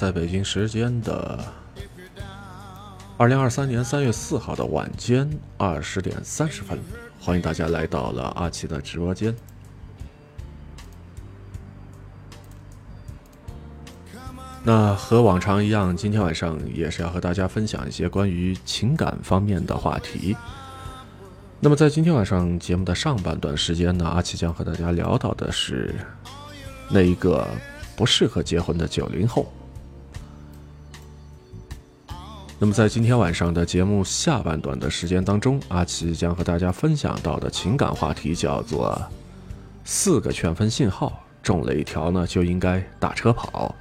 [0.00, 1.38] 在北京时间的
[3.18, 6.78] 二零二三年三月四号的晚间二十点三十分，
[7.20, 9.36] 欢迎大家来到了阿奇的直播间。
[14.64, 20.34] 那和往常一样，今天晚上也是要和大家分享一些关于情感方面的话题。
[21.60, 25.94] 那么在今天晚上节目的上半段时间呢，阿奇将和大家聊到的是
[26.88, 27.46] 那一个
[27.94, 29.52] 不适合结婚的九零后。
[32.62, 39.00] 那么在今天晚上的节目下半段的时间当中，阿奇将和大家分享到的情感话题叫做
[39.82, 43.74] “四个劝分信号，中了一条呢就应该打车跑”。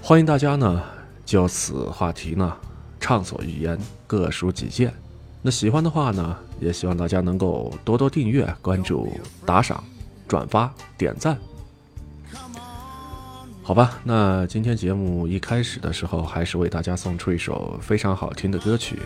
[0.00, 0.80] 欢迎大家呢
[1.26, 2.56] 就此话题呢
[3.00, 4.94] 畅所欲言，各抒己见。
[5.42, 9.12] 那喜欢的话呢，也希望大家能够多多订阅、关注、
[9.44, 9.82] 打赏、
[10.28, 11.36] 转发、点赞。
[13.68, 18.98] 好吧，那今天节目一开始的时候，还是为大家送出一首非常好听的歌曲。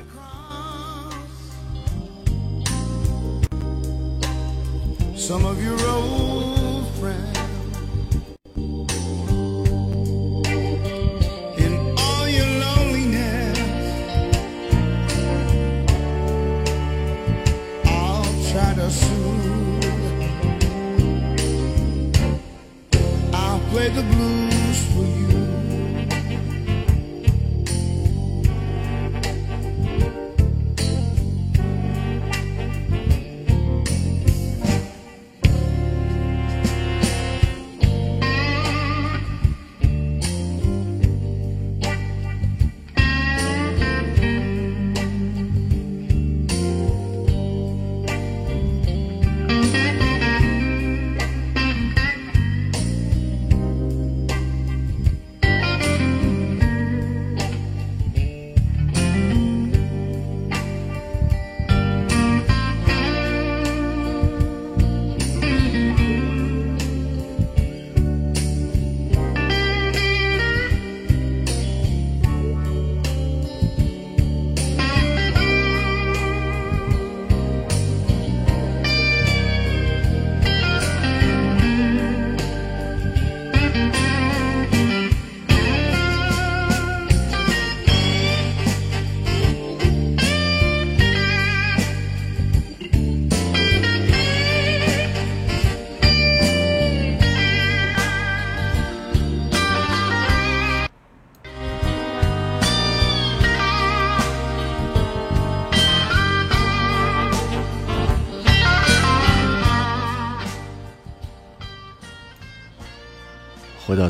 [5.16, 6.31] Some of your old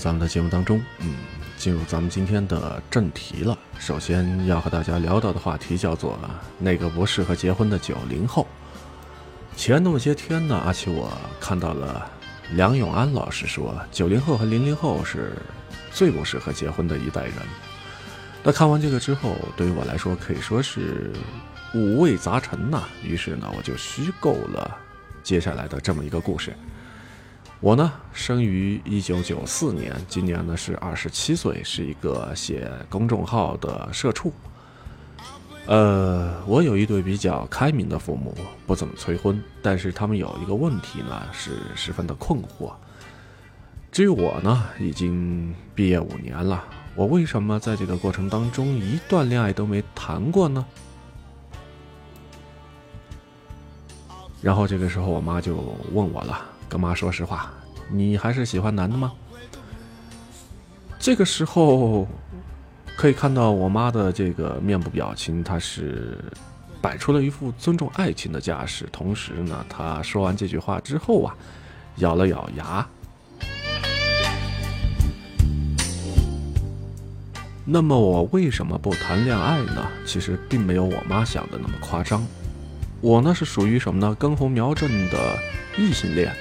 [0.02, 1.14] 咱们的节目当中，嗯，
[1.56, 3.56] 进入咱们今天的正题了。
[3.78, 6.18] 首先要和大家聊到的话题叫做
[6.58, 8.44] “那个不适合结婚的九零后”。
[9.56, 12.10] 前那么些天呢，阿奇我看到了
[12.54, 15.36] 梁永安老师说，九零后和零零后是
[15.92, 17.34] 最不适合结婚的一代人。
[18.42, 21.12] 那看完这个之后，对于我来说可以说是
[21.76, 22.82] 五味杂陈呐。
[23.04, 24.76] 于是呢，我就虚构了
[25.22, 26.52] 接下来的这么一个故事。
[27.62, 34.32] 我呢，生于一九九四年，今年呢是二十七岁，是一个写公众号的社畜。
[35.66, 38.34] 呃，我有一对比较开明的父母，
[38.66, 42.72] 不怎么催婚，但是他们有一个问题呢，是十分的困惑。
[43.92, 46.64] 至于我呢，已经毕业五年了，
[46.96, 50.66] 我为什么在这个过程当中一段恋爱都没谈过呢？
[54.40, 55.54] 然后这个时候，我妈就
[55.92, 56.48] 问我了。
[56.72, 57.52] 跟妈说实话，
[57.90, 59.12] 你还是喜欢男的吗？
[60.98, 62.08] 这个时候
[62.96, 66.16] 可以看到我妈的这个面部表情，她是
[66.80, 68.88] 摆出了一副尊重爱情的架势。
[68.90, 71.36] 同时呢，她说完这句话之后啊，
[71.96, 72.88] 咬了咬牙。
[77.66, 79.86] 那么我为什么不谈恋爱呢？
[80.06, 82.26] 其实并没有我妈想的那么夸张。
[83.02, 84.14] 我呢是属于什么呢？
[84.14, 85.38] 根红苗正的
[85.76, 86.34] 异性恋。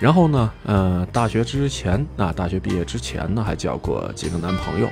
[0.00, 4.88] 然后呢，呃，大学之前，那大学毕业之前呢，还交过几个男朋友，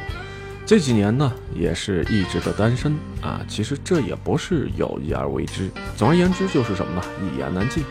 [0.67, 3.41] 这几年呢，也是一直的单身啊。
[3.49, 7.03] 其实这也不是有意而为之，总而言之就是什么呢？
[7.23, 7.83] 一言难尽。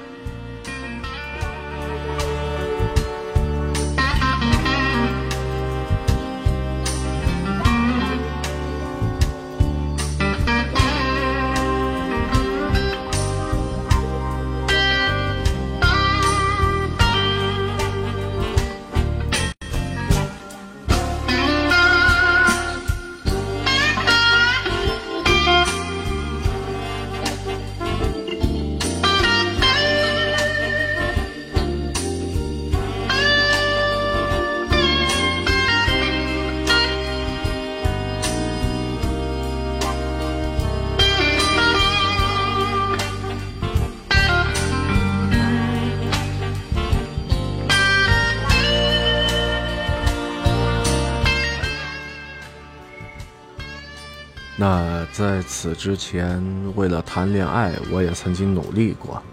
[55.47, 56.44] 此之前，
[56.75, 59.23] 为了谈恋爱，我也曾经努力过，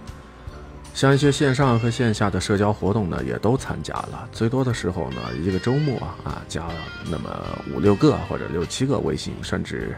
[0.94, 4.28] 像一些线上和线下的社交活动呢，也都参加了。
[4.32, 6.74] 最多的时候呢，一个周末啊，加了
[7.10, 9.96] 那么五六个或者六七个微信，甚至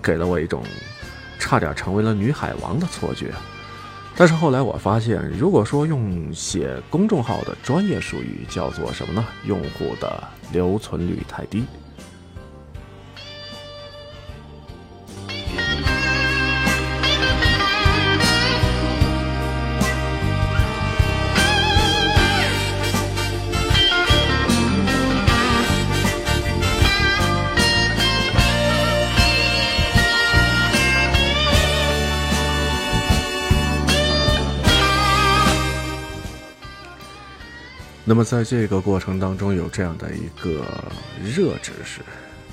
[0.00, 0.62] 给了我一种
[1.40, 3.34] 差点成为了女海王的错觉。
[4.14, 9.26] 但是后来我发现，如果说用写公众号的专业术语叫做什么呢？
[9.44, 10.22] 用户的
[10.52, 11.64] 留存率太低。
[38.12, 40.66] 那么在这个过程当中，有这样的一个
[41.24, 42.02] 热知识，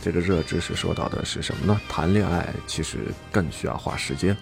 [0.01, 1.77] 这个热知识说到的是什么呢？
[1.89, 4.37] 谈恋爱其实更需要花时间。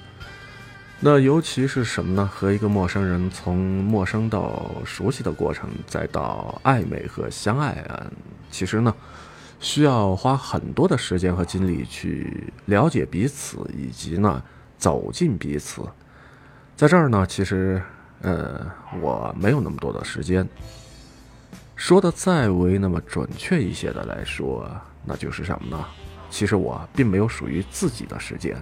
[1.00, 2.30] 那尤其是什么呢？
[2.32, 8.06] 和一个陌生人从陌生到熟悉的过程，再到暧昧和相爱啊，
[8.52, 8.94] 其实呢，
[9.60, 14.44] 需要花很多的时间和精力去了解彼此，以及呢
[14.78, 15.82] 走进彼此。
[16.76, 17.82] 在这儿呢，其实
[18.22, 18.64] 呃，
[19.02, 20.48] 我没有那么多的时间。
[21.78, 24.70] 说的再为那么准确一些的来说，
[25.06, 25.86] 那就是什么呢？
[26.30, 28.62] 其实我并没有属于自己的时间。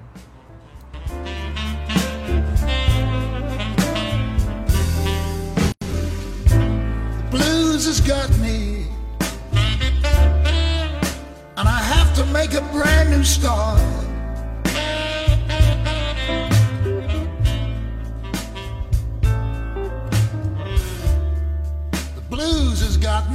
[13.23, 14.14] Start.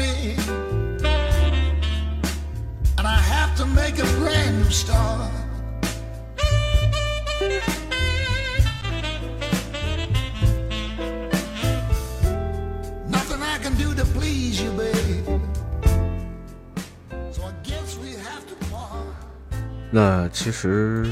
[0.00, 0.34] Me,
[2.96, 5.30] and I have to make a brand new start.
[13.08, 15.40] Nothing I can do to please you, babe.
[17.32, 19.04] So I guess we have to part.
[19.90, 21.06] 那其实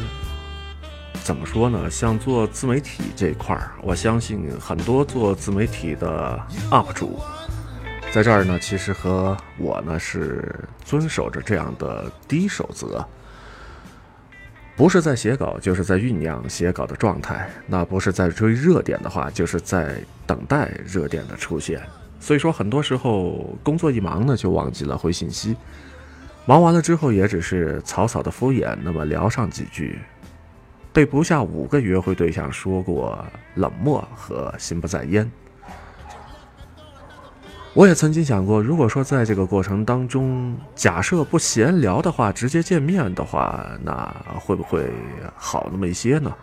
[1.25, 1.91] 怎么说呢？
[1.91, 6.41] 像做自媒体这块儿，我相信很多做自媒体的
[6.71, 7.21] UP 主，
[8.11, 10.53] 在这儿呢，其实和我呢是
[10.85, 13.07] 遵守着这样的第一守则。
[14.77, 21.81] 不是在写稿，就是在酝酿写稿的状态；那不是在追热点的话，就是在等待热点的出现。
[22.19, 25.55] 所以说，很多时候工作一忙呢，就忘记了回信息。
[26.47, 29.99] 忙完了之后，也只是草草的敷衍，那么聊上几句。
[30.93, 33.23] 被不下五个约会对象说过
[33.55, 35.31] 冷漠和心不在焉。
[37.75, 44.91] 我也曾经想过，如果说在这个过程当中，假设不闲聊的话，直接见面的话，那会不会
[45.37, 46.35] 好那么一些呢？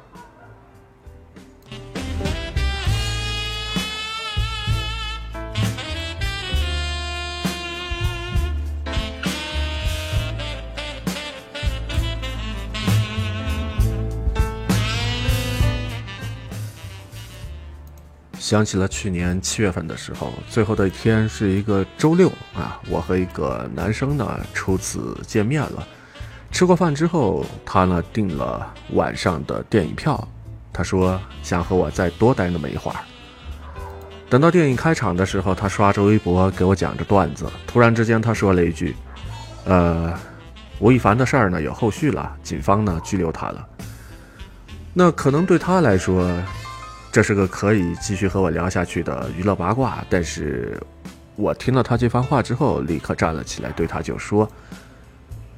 [18.45, 25.87] 想起了去年七月份的时候，最后的一天是一个周六啊，我和一个男生呢初次见面了。
[26.51, 30.27] 吃过饭之后，他呢订了晚上的电影票，
[30.71, 32.97] 他说想和我再多待那么一会儿。
[34.29, 38.95] 等到电影开场的时候，他刷着微博给我讲着段子，突然之间他说了一句
[39.65, 40.13] ：“呃，
[40.77, 43.67] 吴亦凡的事儿呢有后续了，警方呢拘留他了。”
[44.93, 46.31] 那可能对他来说。
[47.15, 50.77] 这是个可以继续和我聊下去的娱乐八卦，但是
[51.37, 54.45] 我听了他这番话之后，立刻站了起来，对他就说：“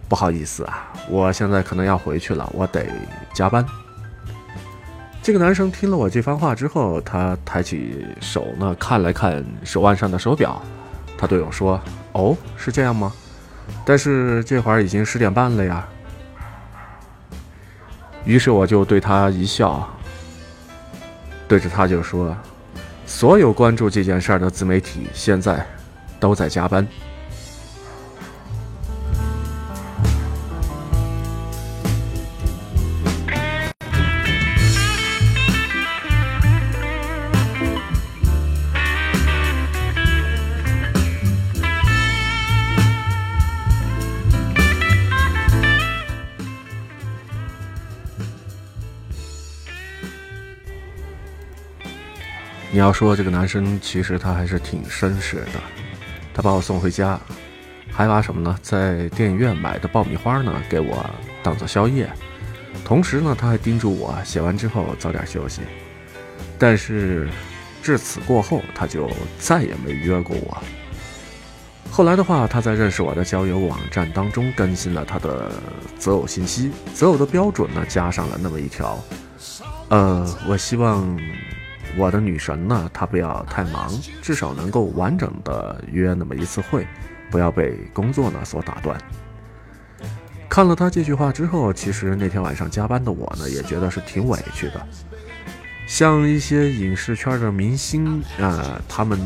[0.07, 2.85] 不好意思啊，我现在可能要回去了，我得
[3.33, 3.65] 加班。”
[5.23, 10.61] 这个男生听了我这番话之后，他抬起手呢，看了看手腕上的手表，
[11.17, 11.81] 他对我说
[12.13, 13.11] ：“哦，是这样吗？
[13.83, 15.87] 但是这会儿已经十点半了呀。”
[18.25, 19.91] 于是我就对他一笑。
[21.47, 22.35] 对着他就说
[23.05, 25.65] ：“所有关注这件事儿的自媒体现在
[26.19, 26.85] 都在加班。”
[52.77, 55.59] 你要说这个男生，其实他还是挺绅士的。
[56.31, 57.19] 他把我送回家，
[57.91, 58.55] 还把什么呢？
[58.61, 61.03] 在电影院买的爆米花呢，给我
[61.41, 62.07] 当做宵夜。
[62.85, 65.61] 同时呢，他还叮嘱我写完之后早点休息。
[66.59, 67.27] 但是
[67.81, 70.55] 至此过后，他就再也没约过我。
[71.89, 75.51] 后来的话，他在认识我的交友网站当中更新了他的
[75.97, 79.03] 择偶信息，择偶的标准呢加上了那么一条，
[79.89, 81.19] 呃，我希望
[81.95, 83.89] 我的女神呢她不要太忙，
[84.21, 86.87] 至少能够完整的约那么一次会，
[87.31, 88.99] 不要被工作呢所打断。
[90.49, 94.87] 看了他这句话之后，其实那天晚上加班的我呢也觉得是挺委屈的，
[95.87, 99.19] 像一些影视圈的明星啊，他们。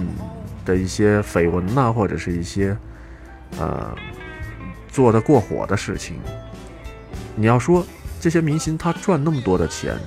[0.63, 2.77] 的一些绯闻呐，或者是一些，
[3.57, 3.97] 呃，
[4.87, 6.17] 做的过火的事情。
[7.35, 7.83] 你要说
[8.19, 9.97] 这些明星他赚那么多的钱，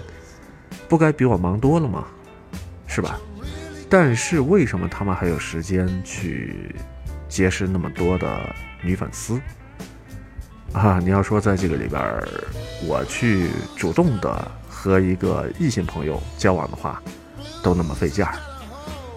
[0.88, 2.06] 不该比我忙多了吗？
[2.86, 3.18] 是吧？
[3.88, 6.74] 但是为什么他们还有时间去
[7.28, 9.40] 结识那么多的女粉丝？
[10.72, 12.02] 啊，你要说在这个里边，
[12.86, 17.00] 我去主动的和一个异性朋友交往的话，
[17.62, 18.34] 都那么费劲儿。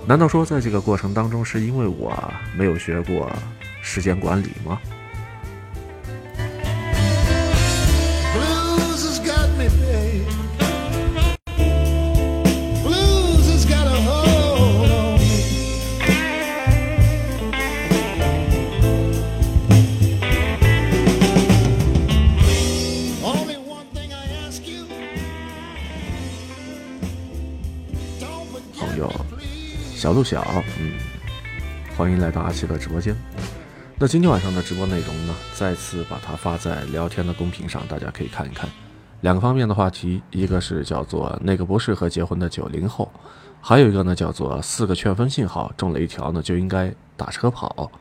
[0.06, 2.16] 难道说，在这个过程当中，是因为我
[2.56, 3.32] 没有学过
[3.82, 4.80] 时间管理吗？
[30.08, 30.42] 小鹿小，
[30.80, 30.94] 嗯，
[31.98, 33.14] 欢迎来到阿奇的直播间。
[33.98, 38.70] 那今天晚上的直播内容呢，再次把它发在聊天的公屏上，大家可以看一看。
[39.20, 43.12] 两个方面的话题，一个是叫做那个不适合结婚的九零后，
[43.60, 47.92] 还有一个呢叫做四个劝分信号中了一条呢就应该打车跑。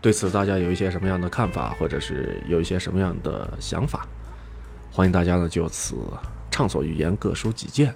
[0.00, 4.04] 对此大家有一些什么样的看法，或者是有一些什么样的想法？
[4.90, 5.94] 欢迎大家呢就此
[6.50, 7.94] 畅所欲言，各抒己见。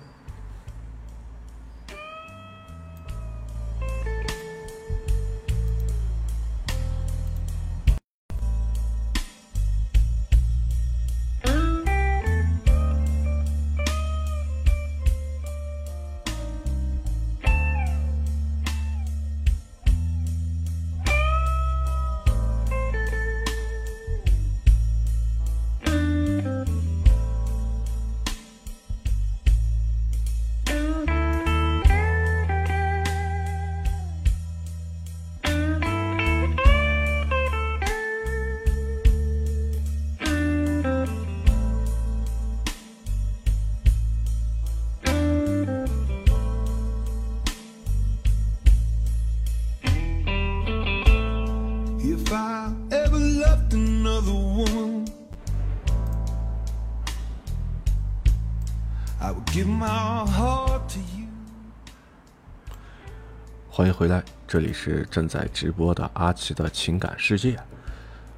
[64.51, 67.57] 这里是正在直播的阿奇的情感世界。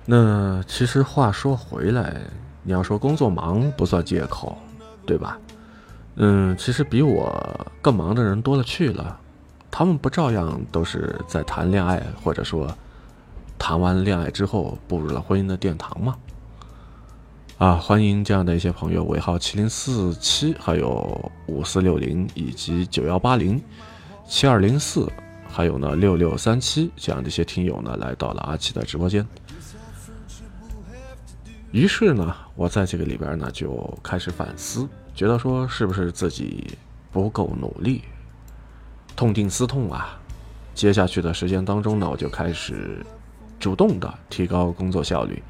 [0.05, 2.21] 那其实话说回来，
[2.63, 4.59] 你要说工作忙不算借口，
[5.07, 5.39] 对吧？
[6.17, 9.19] 嗯，其实比我更忙的人多了去了，
[9.71, 12.71] 他们不照样都是在谈恋爱，或者说
[13.59, 16.15] 谈完恋爱之后步入了婚姻的殿堂吗？
[17.57, 23.59] 啊，欢迎这样的一些朋友，尾号七零四七，还有五四六零以及九幺八零
[24.29, 25.11] 七二零四。
[25.55, 29.27] 还有呢，六六三七这样的一些听友呢，来到了阿奇的直播间。
[31.73, 36.79] 于是呢，我在这个里边呢就开始反思，觉得说是不是自己
[37.11, 38.01] 不够努力，
[39.15, 40.19] 痛定思痛啊。
[40.75, 43.05] 接下去的时间当中呢，我就开始
[43.61, 45.43] 主动的提高工作效率，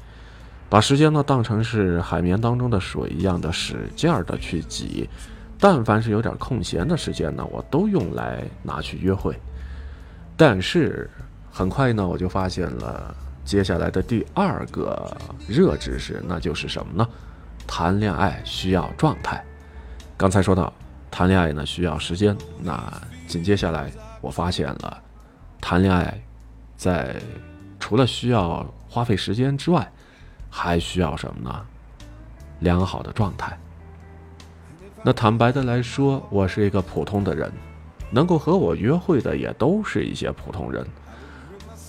[0.67, 5.09] 把时间呢当成是海绵当中的水一样的使劲儿的去挤。
[5.57, 9.33] 但凡是有点空闲的时间呢，我都用来拿去约会。
[10.35, 11.09] 但是
[11.51, 15.15] 很快呢，我就发现了接下来的第二个
[15.47, 17.07] 热知识，那就是什么呢？
[17.67, 19.43] 谈恋爱需要状态。
[20.17, 20.71] 刚才说到
[21.11, 25.01] 谈恋爱呢需要时间，那紧接下来我发现了，
[25.61, 26.21] 谈恋爱
[26.75, 27.15] 在
[27.79, 29.91] 除了需要花费时间之外，
[30.49, 31.65] 还需要什么呢？
[32.59, 33.57] 良好的状态。
[35.03, 37.51] 那坦白的来说，我是一个普通的人。
[38.13, 40.85] 能够和我约会的也都是一些普通人。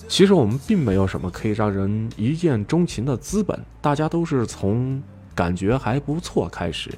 [0.09, 5.02] 其实我们并没有什么可以让人一见钟情的资本，大家都是从
[5.35, 6.90] 感觉还不错开始，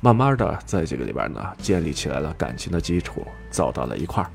[0.00, 4.30] 慢慢的在这个里边呢建立起来了感情的基础，走到了一块儿。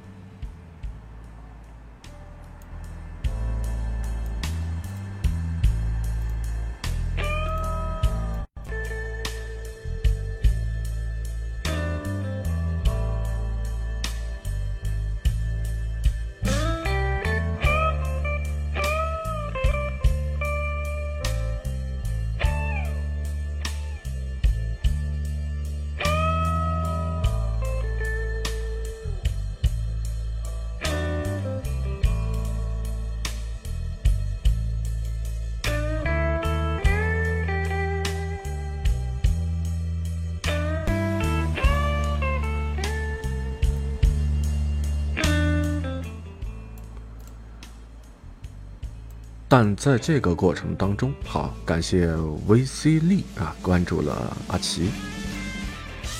[49.60, 52.08] 但在这个过程当中，好，感谢
[52.48, 54.92] VC 力啊，关注了阿奇。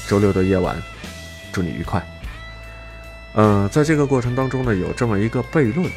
[0.08, 0.76] 周六的夜晚，
[1.52, 2.04] 祝你愉快。
[3.36, 5.88] 嗯，在这个过程当中呢，有这么一个悖论：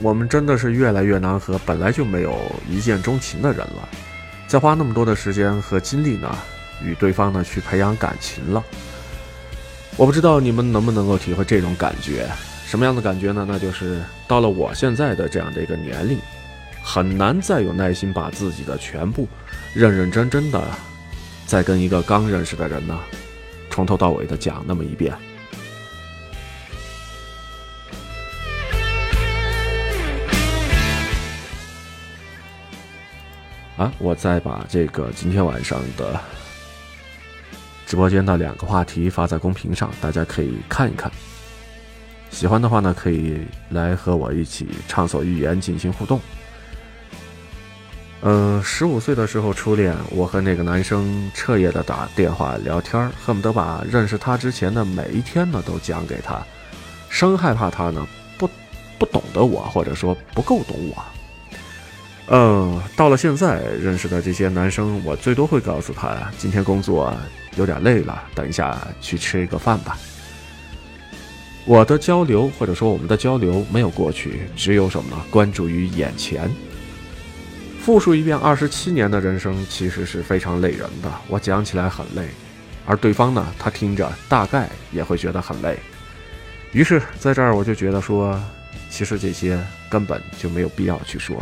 [0.00, 2.36] 我们真的是越来越难和本来就没有
[2.68, 3.88] 一见钟情的人了，
[4.48, 6.36] 再花那么多的时间和精力呢，
[6.82, 8.60] 与对方呢去培养感情了。
[9.96, 12.28] 我不知道你们能不能够体会这种感觉？
[12.66, 13.46] 什么样的感觉呢？
[13.48, 16.18] 那就是到了我现在的这样的一个年龄。
[16.88, 19.26] 很难再有耐心把自己的全部
[19.74, 20.62] 认认真真的
[21.44, 22.96] 再跟一个刚认识的人呢，
[23.68, 25.12] 从头到尾的讲那么一遍。
[33.76, 36.18] 啊，我再把这个今天晚上的
[37.84, 41.10] 直播间的两个话题发在公屏上，大家可以看一看。
[42.30, 43.38] 喜欢的话呢，可以
[43.70, 46.20] 来和我一起畅所欲言，进行互动。
[48.22, 56.44] 嗯，十五岁的时候初恋，我和那个男生彻夜的打电话聊天，恨不得把认识他之前的每一天呢都讲给他，
[57.08, 58.04] 生害怕他呢
[58.38, 58.48] 不
[58.98, 61.04] 不懂得我，或者说不够懂我。
[62.28, 67.14] 嗯，到了现在认识的这些男生，我最多会告诉他，今天工作
[67.56, 69.96] 有点累了，等一下去吃一个饭吧。
[71.66, 75.22] 我的交流或者说我们的交流没有过去，只有什么呢？
[75.30, 76.50] 关注于眼前。
[77.86, 81.08] 复述一遍二十七年的人生，其实是非常累人的。
[81.28, 82.26] 我讲起来很累，
[82.84, 85.78] 而对方呢，他听着大概也会觉得很累。
[86.72, 88.42] 于是，在这儿我就觉得说，
[88.90, 89.56] 其实这些
[89.88, 91.40] 根本就没有必要去说。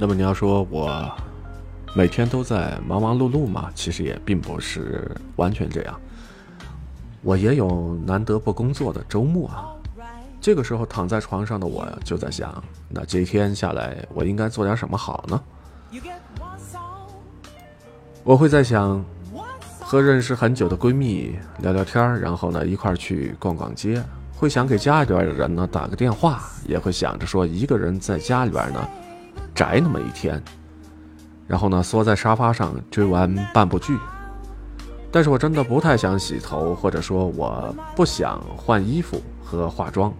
[0.00, 1.10] 那么你要说我
[1.92, 3.68] 每天都在忙忙碌碌嘛？
[3.74, 6.00] 其实也并不是完全这样。
[7.22, 9.74] 我也有难得不工作的周末啊。
[10.40, 15.42] 这个时候躺在床上的我就在想，那这一天下来我应该做点什么好呢？
[18.22, 19.04] 我会在想，
[19.80, 24.00] 和认识很久的闺蜜聊聊天然后呢一块去逛逛街。
[24.36, 28.88] 会想给家里边的人呢打个电话，也会想着说一个人在家里边呢。
[29.58, 30.40] 宅那么一天，
[31.48, 33.98] 然后呢，缩在沙发上追完半部剧。
[35.10, 40.14] 但是我真的不太想洗头，或者说我不想换衣服和化妆，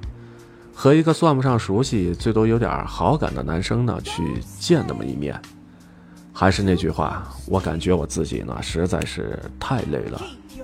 [0.75, 5.41] 和一个算不上熟悉，最多有点好感的男生呢去见那么一面。
[6.33, 10.21] 还是那句话，我感觉我自己呢实在是太累了，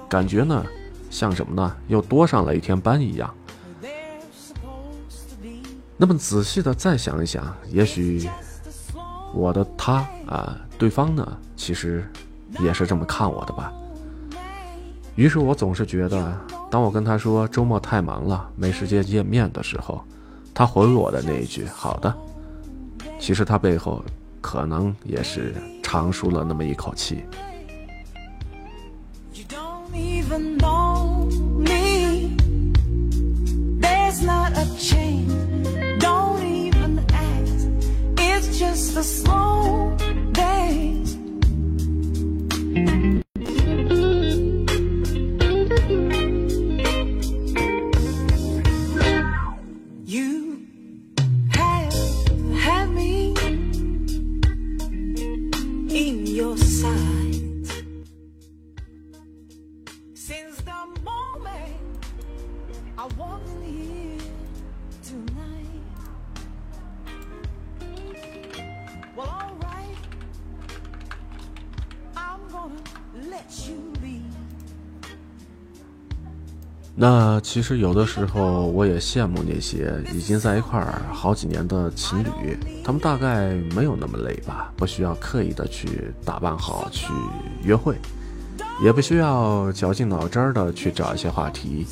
[0.09, 0.67] 感觉呢
[1.11, 1.77] 像什么呢？
[1.87, 3.33] 又多上了一天班一样。
[5.97, 8.29] 那么仔细的再想一想，也许。
[9.35, 12.09] 我的他啊，对方呢，其实
[12.61, 13.73] 也是这么看我的吧。
[15.17, 16.37] 于是我总是觉得，
[16.71, 20.03] 当我跟他说周末太忙了，没时间见面的时候，
[20.53, 22.13] 他回我的那一句“好的”，
[23.21, 24.05] 其实他背后
[24.41, 27.25] 可能也是长舒了那么一口气。
[30.35, 31.44] just
[38.95, 39.44] the small
[77.45, 87.07] 其实有的时候我也羡慕那些已经在一块儿好几年的情侣，他们大概没有那么累吧，不需要刻意的去打扮好去
[87.63, 87.97] 约会，
[88.83, 91.87] 也不需要绞尽脑汁的去找一些话题，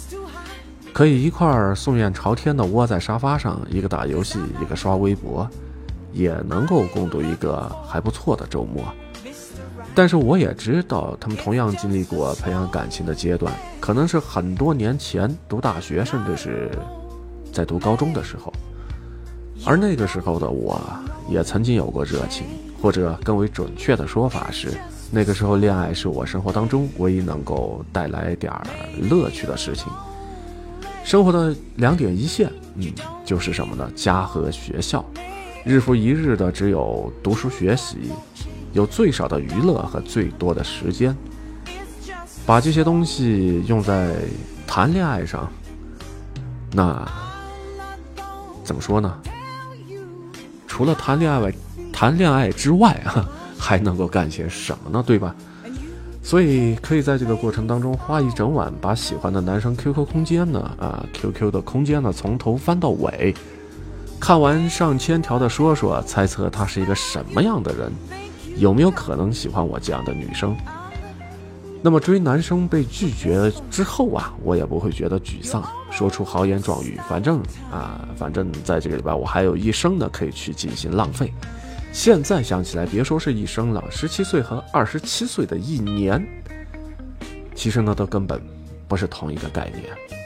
[0.92, 5.48] 可以一块儿夙愿朝天的窝在沙发上，一个打游戏，一个刷微博。
[6.14, 8.84] 也能够共度一个还不错的周末。
[9.94, 16.70] 但是我也知道，他们同样经历过培养感情的阶段，可能是很多年前读大学，甚至是
[17.52, 18.52] 在读高中的时候。
[19.66, 20.80] 而那个时候的我，
[21.28, 22.46] 也曾经有过热情，
[22.80, 24.72] 或者更为准确的说法是，
[25.10, 28.66] 那个时候恋爱是我生活当中唯一能够带来点儿
[28.98, 29.86] 乐趣的事情。
[31.04, 32.90] 生活的两点一线，嗯，
[33.26, 33.90] 就是什么呢？
[33.94, 35.04] 家和学校，
[35.64, 37.98] 日复一日的只有读书学习。
[38.72, 41.16] 有最少的娱乐和最多的时间，
[42.46, 44.14] 把这些东西用在
[44.66, 45.50] 谈恋爱上，
[46.72, 47.06] 那
[48.64, 49.14] 怎么说呢？
[50.66, 51.52] 除了谈恋爱外，
[51.92, 55.04] 谈恋爱之外啊，还能够干些什么呢？
[55.06, 55.34] 对吧？
[56.22, 63.34] 所以可以在这个过程当中花一整晚，把喜欢的男生 QQ 空间呢，啊，QQ 的空间呢，从头翻到尾，
[64.18, 67.92] 看完上千条的说说，猜测他是一个什么样的人。
[68.56, 70.56] 有没有可能喜欢我这样的女生？
[71.84, 76.96] 那么追男生被拒绝之后啊，我也不会觉得沮丧，说出豪言壮语。
[77.08, 77.40] 反正
[77.72, 81.32] 啊，反正在这个里边，我还有一生呢可以去进行浪费。
[81.92, 86.24] 现在想起来，别说是一生了，十七岁和二十七岁的一年，
[87.54, 88.40] 其实呢都根本
[88.86, 90.21] 不是同一个概念。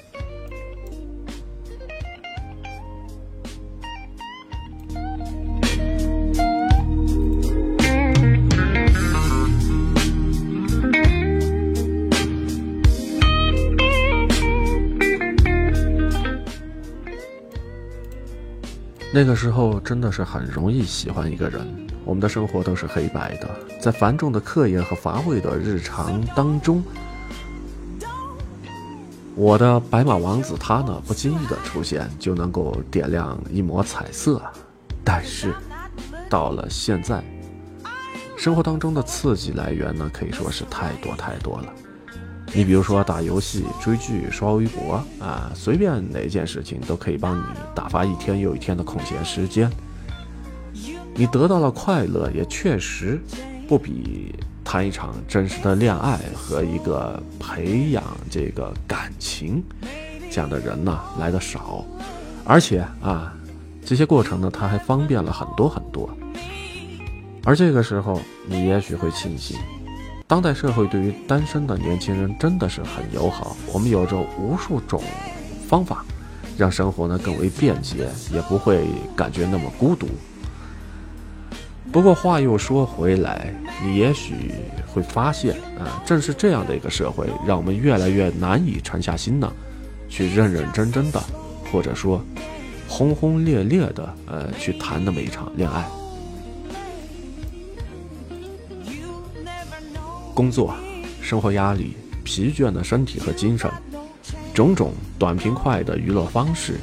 [19.17, 21.67] 那个时候真的是很容易喜欢一个人。
[22.05, 23.49] 我们的生活都是黑白的，
[23.81, 26.85] 在繁重的课业和乏味的日常当中，
[29.35, 34.39] 我的白马王子他呢不经意的出现就能够点亮一抹彩色。
[35.03, 35.51] 但是
[36.29, 37.25] 到了现在，
[38.37, 41.73] 生活当中的刺激来源呢可以说是太多太多了。
[42.57, 47.43] 你比如说打游戏、追剧、刷微博啊，随便哪件事情都可以帮你
[47.75, 49.71] 打发一天又一天的空闲时间。
[51.15, 53.21] 你得到了快乐，也确实
[53.69, 59.63] 不比谈一场真实的恋爱和一个培养这个感情
[60.31, 61.85] 这样的人呢来的少。
[62.43, 63.35] 而且啊，
[63.85, 66.09] 这些过程呢，它还方便了很多很多。
[67.45, 69.59] 而这个时候，你也许会庆幸。
[70.29, 75.01] 当代社会对于单身的年轻人真的是很友好，我们有着无数种
[75.69, 76.05] 方法，
[76.59, 78.85] 让生活呢更为便捷，也不会
[79.15, 80.09] 感觉那么孤独。
[81.93, 84.35] 不过话又说回来，你也许
[84.93, 89.51] 会发现啊，正是这样的一个社会，让我们越来越难以沉下心呢，
[90.09, 91.23] 去认认真真的，
[91.71, 92.21] 或者说
[92.89, 95.85] 轰轰烈烈的呃去谈那么一场恋爱。
[100.37, 100.75] 工作、
[101.23, 103.71] 生活压力、疲倦的身体和精神，
[104.53, 106.75] 种种短平快的娱乐方式，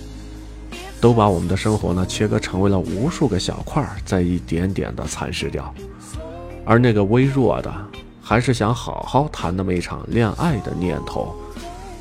[0.99, 5.71] 都把我们的生活呢切割成为了无数个小块，在一点点的蚕食掉。
[6.65, 7.71] 而那个微弱的，
[8.23, 11.35] 还是想好好谈那么一场恋爱的念头，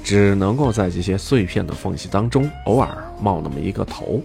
[0.03, 4.23] 只能够在这些碎片的缝隙当中偶尔冒那么一个头，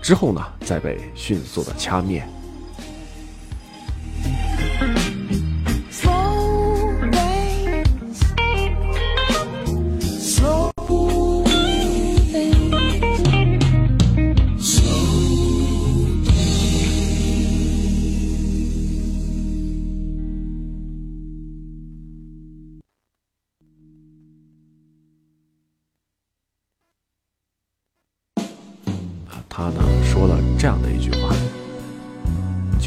[0.00, 2.26] 之后呢，再被迅速的掐灭。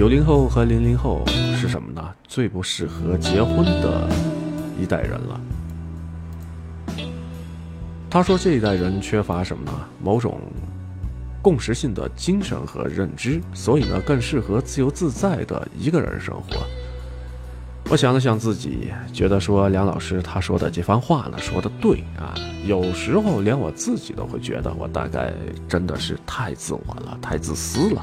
[0.01, 1.23] 九零后和零零后
[1.55, 2.03] 是什么呢？
[2.27, 4.09] 最不适合结婚的
[4.81, 5.39] 一代人了。
[8.09, 9.71] 他说这一代人缺乏什么呢？
[10.01, 10.41] 某种
[11.39, 16.65] 共识性的精神和认知，所以呢更适合自由自在的一个人生活。
[17.91, 22.33] 我想了想自己，觉得说梁老师他说的这番话呢，说的对啊。
[22.65, 25.31] 有时候连我自己都会觉得，我大概
[25.67, 28.01] 真的是太自我了，太自私了，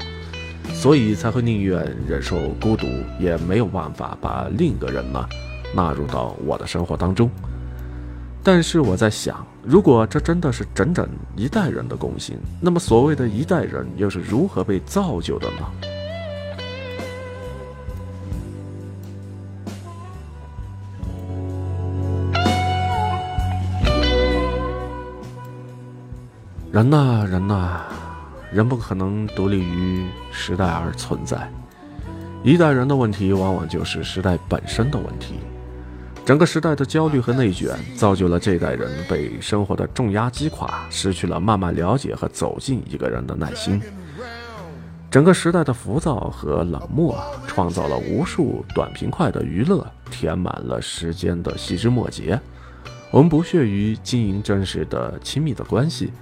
[0.73, 2.87] 所以才会宁愿忍受孤独，
[3.19, 5.23] 也没有办法把另一个人呢
[5.75, 7.29] 纳入到我的生活当中。
[8.41, 15.57] 但是我在想，如果这真的是整整一代人的共性，那么所谓的一代人又是如何被造就的呢？
[26.71, 27.81] 人呐，人呐，
[28.51, 31.51] 人不可能独立于时代而存在。
[32.43, 35.35] 一代人的问题，往往就是时代本身的问题。
[36.25, 43.81] 整个时代的焦虑和内卷，造就了这代人被生活的重压击垮，失去了慢慢了解和走进一个人的耐心。
[45.09, 52.39] 整个时代的浮躁和冷漠，创造了无数短平快的娱乐，填满了时间的细枝末节。
[53.09, 56.13] 我们不屑于经营真实的亲密的关系，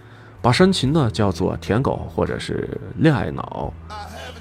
[0.41, 3.73] 把深情呢叫做舔狗或者是恋爱脑，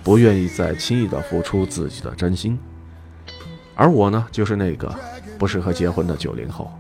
[0.05, 2.59] 不愿意再轻易的付出自己的真心。
[3.75, 4.95] 而我呢，就是那个
[5.39, 6.71] 不适合结婚的九零后。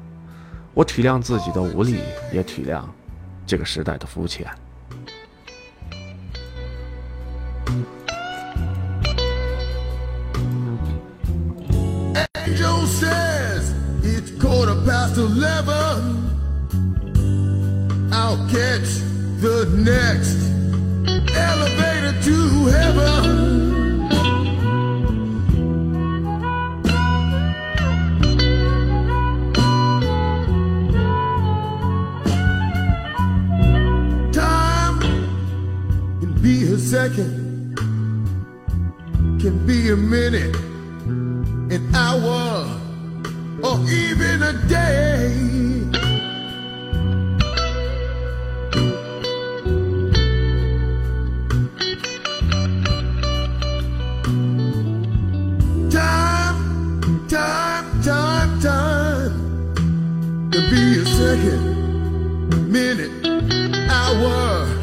[0.72, 1.98] 我体谅自己的无力，
[2.32, 2.82] 也体谅
[3.46, 4.46] 这个时代的肤浅。
[12.34, 16.24] Angel says it's quarter past eleven.
[18.12, 19.02] I'll catch
[19.46, 20.38] the next
[21.36, 24.08] elevator to heaven.
[34.32, 34.98] Time
[36.20, 37.76] can be a second,
[39.40, 40.56] can be a minute
[41.70, 42.66] an hour,
[43.62, 45.85] or even a day.
[60.70, 63.10] Be a second, minute,
[63.90, 64.75] hour,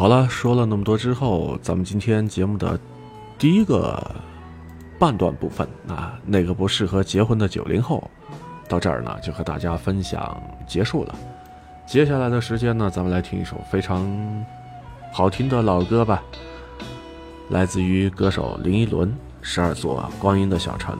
[0.00, 2.80] 好了，说了那么多之后，咱们今天节目的
[3.38, 4.02] 第一个
[4.98, 8.10] 半段部分啊，那个不适合结婚的九零后，
[8.66, 11.14] 到这儿呢就和大家分享结束了。
[11.86, 14.02] 接下来的时间呢，咱们来听一首非常
[15.12, 16.22] 好听的老歌吧，
[17.50, 19.06] 来自于歌手林依轮，
[19.42, 20.94] 《十二座光阴的小城》。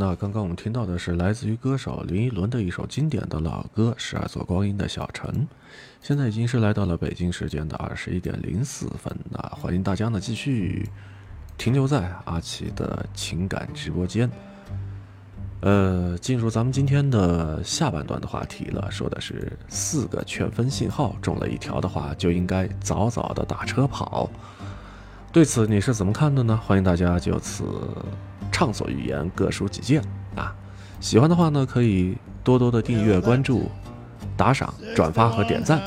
[0.00, 5.30] 那刚刚我们听到的是来自于歌手林依轮的一首经典的老歌《十二座光阴的小城》。
[6.00, 10.88] 现在已经是来到了北京时间的二十一点零四分，那欢迎大家呢继续
[11.58, 14.30] 停留在阿奇的情感直播间。
[15.60, 24.30] 呃，进入咱们今天的下半段的话题了，说的是四个劝分信号中了一条的话，就应该早早的打车跑。
[25.30, 26.58] 对此你是怎么看的呢？
[26.66, 27.64] 欢迎大家就此
[28.50, 30.02] 畅所欲言，各抒己见
[30.36, 30.54] 啊！
[31.00, 33.70] 喜欢的话呢，可以多多的订阅、关注、
[34.36, 35.80] 打赏、转发和点赞。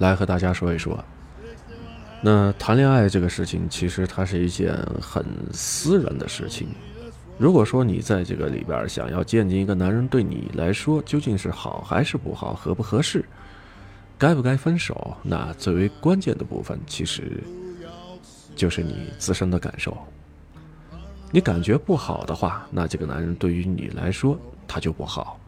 [0.00, 0.98] 来和大家说一说。
[2.22, 6.68] 那谈恋爱这个事情，其实它是一件很私人的事情。
[7.40, 13.24] 如果说你在这个里边想要鉴定一个男人对你来说究竟是好还是不好，合不合适，
[14.18, 17.42] 该不该分手，那最为关键的部分，其实
[18.54, 19.96] 就是你自身的感受。
[21.30, 24.38] 你感觉不好的话，那这个男人对于你来说
[24.68, 25.40] 他就不好。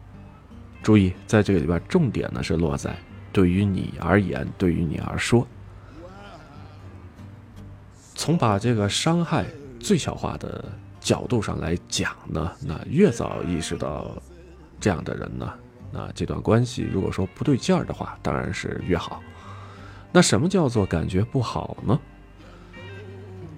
[0.81, 2.97] 注意，在这个里边，重点呢是落在
[3.31, 5.47] 对于你而言，对于你而说。
[8.15, 9.45] 从把这个伤害
[9.79, 10.65] 最小化的
[11.03, 14.11] 角度上来讲呢，那越早意识到
[14.79, 15.53] 这样的人呢，
[15.91, 19.21] 那这段关系如果说不对劲儿的话，当然是越好。
[20.11, 21.99] 那什么叫做感觉不好呢？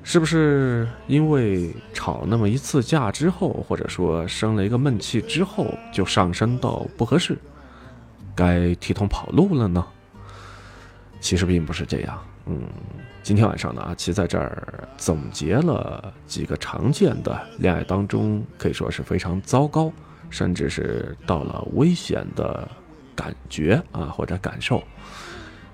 [0.04, 7.38] 是不是因为吵那么一次架之后，或者说生了一个闷气之后，就上升到不合适，
[8.36, 9.86] 该提桶跑路了呢？
[11.20, 12.24] 其实并不是这样。
[12.48, 12.62] 嗯，
[13.24, 19.92] 今天晚上呢，阿奇在这儿总结了几个常见的恋爱当中可以说是非常糟糕，
[20.30, 22.68] 甚至是到了危险的
[23.16, 24.84] 感觉啊或者感受。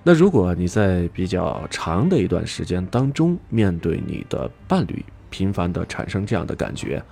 [0.01, 7.03] 那如果你在比较长的一段时间当中，面对你的伴侣频繁的产生这样的感觉，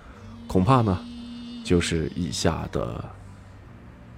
[0.47, 0.97] 恐怕呢，
[1.65, 3.03] 就是以下的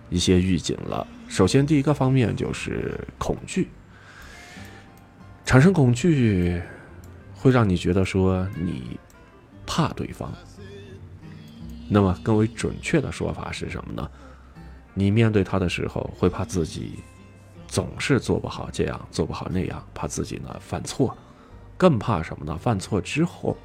[0.10, 1.06] 一些预警了。
[1.28, 3.68] 首先，第一个方面就是恐惧。
[5.52, 6.62] 产生恐惧，
[7.36, 8.98] 会让你觉得说你
[9.68, 10.32] 怕对方。
[11.90, 14.10] 那么更为准确的说法是什么呢？
[14.94, 17.00] 你面对他的时候，会怕自己
[17.68, 21.14] 总是做不好这样，做不好那样，怕自己呢犯错，
[21.76, 22.58] 更怕什么呢？
[22.58, 23.58] 犯错之后，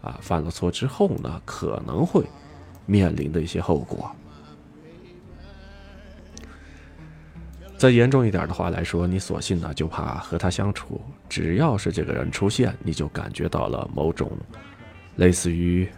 [0.00, 2.24] 啊，犯了错之后呢，可能会
[2.86, 4.10] 面临的一些后果。
[7.80, 11.00] 再严重一点的话来说，你索性呢就怕和他相处，
[11.30, 14.30] 只要是这个人出现，你就感觉到了某种
[15.16, 15.88] 类似于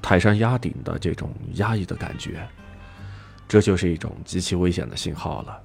[0.00, 2.46] 泰山压顶的这种压抑的感觉，
[3.48, 5.60] 这就是一种极其危险的信号了。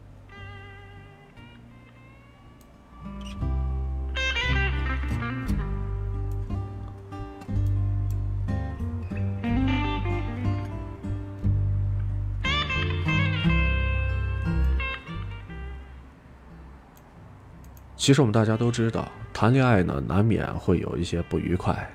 [18.02, 21.88] 其实我们大家都知道，谈恋爱呢难免会有一些不愉快，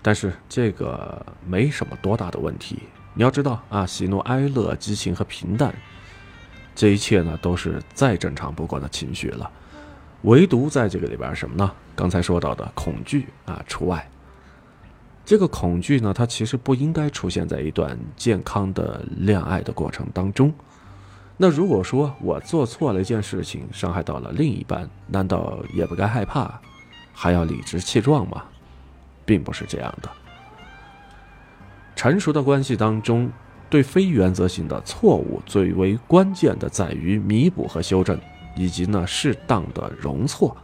[0.00, 2.78] 但是这个没什么多大的问题。
[3.12, 5.70] 你要知道啊，喜怒哀乐、激情和平淡，
[6.74, 9.50] 这一切呢都是再正常不过的情绪了。
[10.22, 11.70] 唯独在这个里边什么呢？
[11.94, 14.08] 刚才说到的恐惧啊除外。
[15.22, 20.50] 这个恐惧呢，它其实不应该出现在一段健康的恋爱的过程当中。
[21.42, 26.60] 那如果说我做错了一件事情，伤害到了另一半，难道也不该害怕，
[27.12, 28.44] 还要理直气壮吗？
[29.24, 30.08] 并不是这样的。
[31.96, 33.28] 成熟的关系当中，
[33.68, 38.16] 对非原则性的错误最为关键的在于弥补和修正，
[38.54, 40.56] 以及呢适当的容错。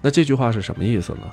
[0.00, 1.30] 那这句话是什么意思呢？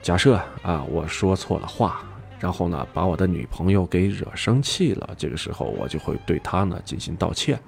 [0.00, 2.02] 假设啊，我说错了话。
[2.40, 5.10] 然后呢，把我的女朋友给惹生气了。
[5.16, 7.60] 这个时候，我就会对她呢进行道歉。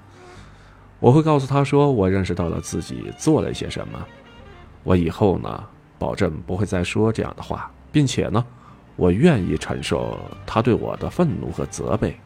[0.99, 4.05] 我会告诉她说，我认识到了自己做了一些什么。
[4.83, 5.65] 我以后呢，
[5.99, 8.45] 保证不会再说这样的话，并且呢，
[8.97, 12.17] 我愿意承受她对我的愤怒和责备。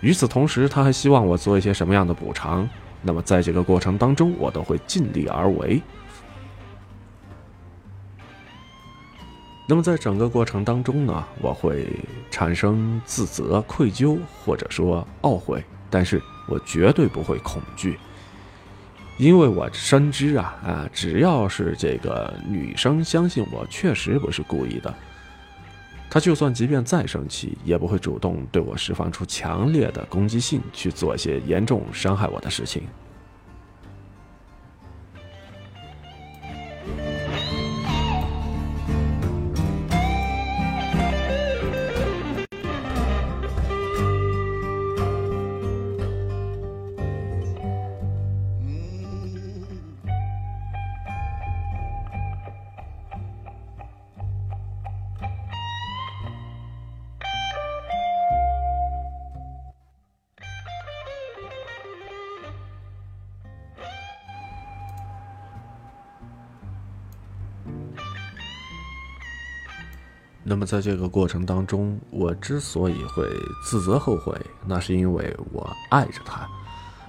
[0.00, 2.68] 与此同时，他还希望我做一些什么样的补偿？
[3.00, 5.80] 那么，在这个过程当中，我都会尽力而为。
[9.68, 11.88] 那么在整个过程当中呢，我会
[12.30, 17.98] 产生自责、愧疚，或者说懊悔，但是我绝对不会恐惧，
[19.18, 24.94] 因为我深知啊啊，只要是这个女生相信我确实不是故意的，
[26.08, 32.84] 她就算即便再生气，也不会主动对我释放出强烈的攻击性，去做一些严重伤害我的事情。
[70.48, 73.28] 那么在这个过程当中，我之所以会
[73.64, 74.32] 自责后悔，
[74.64, 76.48] 那是因为我爱着他，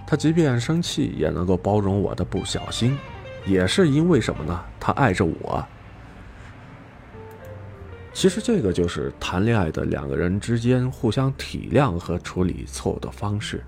[0.08, 2.98] 他即便生气也能够包容我的不小心，
[3.46, 4.60] 也是因为什么呢？
[4.80, 5.64] 他爱着我。
[8.12, 13.64] 其实这个就是谈恋爱的两个人之间互相体谅和处理错误的方式。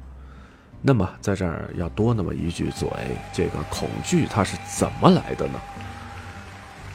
[0.82, 2.90] 那么在这儿要多那么一句嘴，
[3.32, 5.60] 这个恐惧它是怎么来的呢？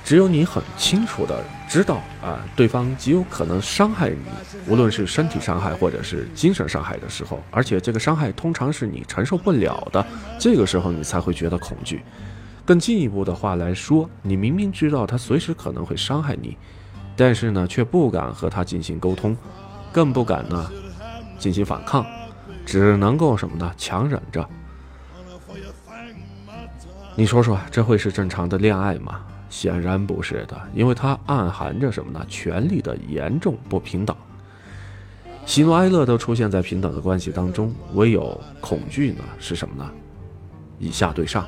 [0.05, 4.27] 只有你很清楚的知道啊，对方极有可能伤害你，
[4.69, 10.07] 无论是身体伤害或者是精神伤害的时候，而且这个伤害通常是你承受不了的，
[10.39, 12.03] 这个时候你才会觉得恐惧。
[12.67, 16.57] 更进一步的话来说，你明明知道他随时可能会伤害你，
[17.17, 19.35] 但是呢，却不敢和他进行沟通，
[19.91, 20.71] 更不敢呢
[21.39, 22.07] 进行反抗，
[22.67, 23.73] 只能够什么呢？
[23.79, 24.47] 强忍着。
[27.17, 29.21] 你说说，这会是正常的恋爱吗？
[29.57, 32.27] 显然不是的，因为它暗含着什么呢？
[32.29, 34.15] 权力的严重不平等，
[35.47, 39.89] 喜怒哀乐都出现在平等的关系当中，唯有恐惧呢是什么呢？
[40.81, 41.47] 以下对上。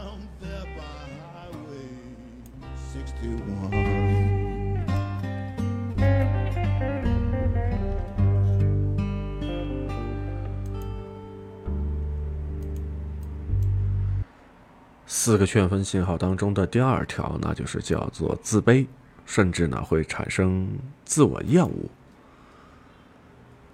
[15.18, 18.86] 四个劝分信号当中的第二条，那就是叫做自卑，
[19.24, 20.68] 甚至呢会产生
[21.06, 21.88] 自我厌恶。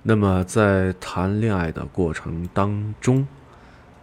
[0.05, 3.26] 那么在谈恋爱的过程当中，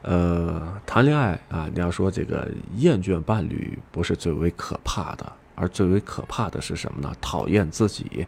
[0.01, 7.15] 呃，谈恋爱啊，你要说这个厌倦伴侣不是最为可怕的，而最为可怕的是什么呢？
[7.21, 8.27] 讨厌自己。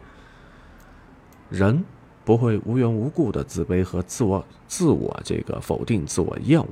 [1.50, 1.84] 人
[2.24, 6.66] 不会无缘无故的自卑和自我、自我这个否定、自我厌恶。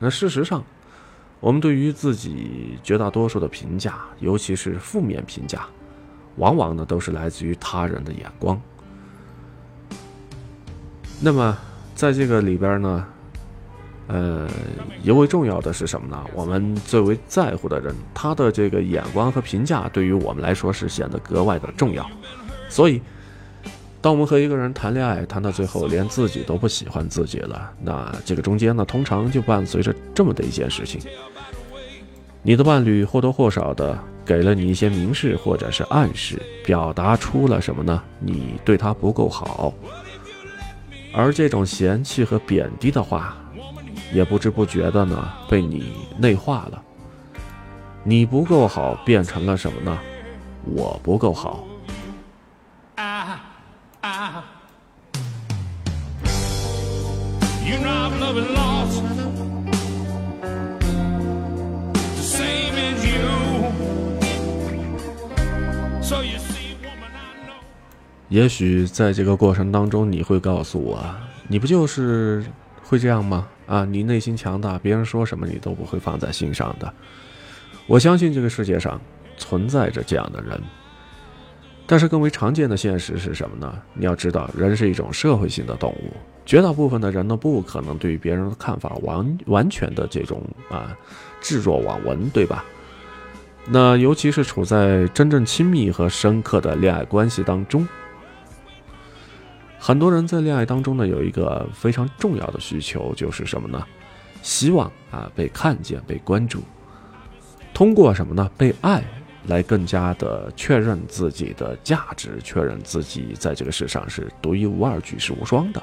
[0.00, 0.64] 那事实上。
[1.46, 5.64] 我们对于自己绝大多数的评价，尤其是负面评价，
[6.38, 8.60] 往往呢都是来自于他人的眼光。
[11.20, 11.56] 那么，
[11.94, 13.06] 在这个里边呢，
[14.08, 14.50] 呃，
[15.04, 16.20] 尤为重要的是什么呢？
[16.34, 22.04] 我们最为在乎的人，他的这个眼光和评价，对于我们来说是显得格外的重要。
[22.68, 23.00] 所以，
[24.00, 31.00] 当我们和一个人谈恋爱，谈到最后连自己都不喜欢自己了，那这个中间呢，通常就伴随着这么的一件事情。
[32.42, 38.00] 你的伴侣或多或少的给了你一些明示或者是暗示，表达出了什么呢？
[38.20, 39.74] 你对他不够好，
[41.12, 43.36] 而这种嫌弃和贬低的话，
[44.12, 46.80] 也不知不觉的呢被你内化了。
[48.04, 49.98] 你不够好变成了什么呢？
[50.64, 51.66] 我不够好。
[52.94, 53.40] I,
[54.08, 54.40] I,
[57.64, 59.02] you know I'm loving lost,
[62.14, 63.18] the same as you.
[66.02, 67.58] So you see, woman, I know.
[68.28, 71.04] 也许在这个过程当中，你会告诉我，
[71.48, 72.44] 你不就是
[72.84, 73.48] 会这样吗？
[73.66, 76.94] 啊，你内心强大，别人说什么你都不会放在心上的。
[77.88, 79.00] 我相信这个世界上
[79.36, 80.62] 存在着这样的人，
[81.86, 83.72] 但是更为常见的现实是什么呢？
[83.94, 86.12] 你要知道，人是一种社会性的动物，
[86.44, 90.96] 绝大部分的人呢，不可能对于别人的看法完完全的这种啊
[91.40, 92.64] 置若罔闻，对吧？
[93.68, 97.86] 那尤其是处在真正亲密和深刻的恋爱关系当中，
[99.78, 103.84] 很多人在恋爱当中呢，有一个非常重要的需求，就是什么呢？
[104.42, 106.62] 希望啊被看见、被关注，
[107.74, 108.48] 通过什么呢？
[108.56, 109.02] 被爱
[109.46, 115.82] 来更加的确认自己的价值，确认自己在这个世上是独一无二、举世无双的。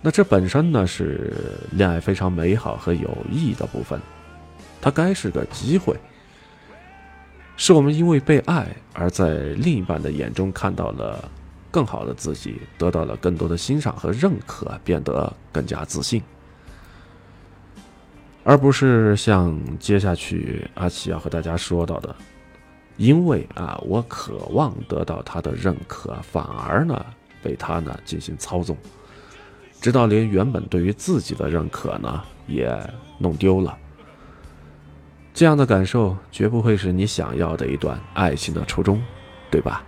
[0.00, 1.32] 那这本身呢是
[1.72, 4.00] 恋爱非常美好和有意义的部分，
[4.80, 5.96] 它该是个机会，
[7.56, 11.28] 是我们因为被爱而在另一半的眼中看到了
[11.70, 16.22] 更好的自己，得到了更多的欣赏和认可，变得更加自信，
[18.48, 22.16] 而不是像接下去阿奇要和大家说到的，
[22.96, 27.04] 因为啊我渴望得到他的认可，反而呢
[27.42, 28.74] 被他呢进行操纵，
[29.82, 32.74] 直到连原本对于自己的认可呢也
[33.18, 33.76] 弄丢了。
[35.34, 38.98] 这样的感受绝不会是你想要的一段爱情的初衷，
[39.50, 39.84] 对吧？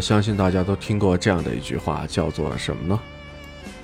[0.00, 2.98] 相信大家都听过这样的一句话，叫做什么呢？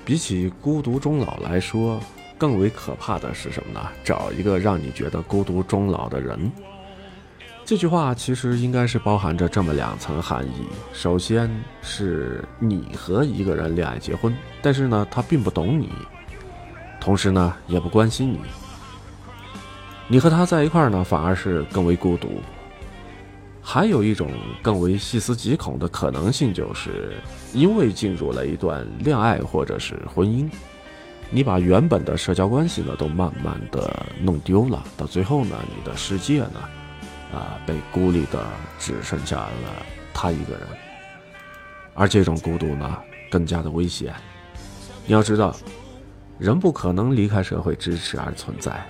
[0.03, 1.99] 比起孤独终老来说，
[2.37, 3.87] 更为可怕的是什么呢？
[4.03, 6.51] 找一个让你觉得孤独终老的人。
[7.65, 11.49] 这句话其实应该是包含着这么两层含义：首先
[11.81, 15.91] 是你和一个人恋爱结婚，但是呢，他并不懂你，
[17.01, 18.39] 同时呢，也不关心你。
[20.07, 22.39] 你和他在一块儿呢，反而是更为孤独。
[23.69, 27.17] 还有一种更为细思极恐的可能性，就是
[27.51, 30.49] 因为进入了一段恋爱或者是婚姻，
[31.29, 36.61] 你把原本的社交关系呢都慢慢的弄丢了，到最后呢，你的世界呢，
[37.33, 38.41] 啊、被孤立的
[38.79, 40.61] 只剩下了他一个人，
[41.93, 42.97] 而这种孤独呢，
[43.29, 44.13] 更加的危险。
[45.05, 45.53] 你要知道，
[46.39, 48.87] 人不可能离开社会支持而存在。